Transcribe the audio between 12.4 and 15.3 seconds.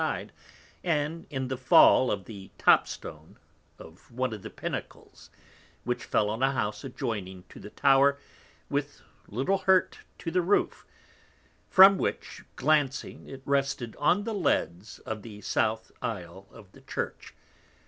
glancing it rested on the Leads of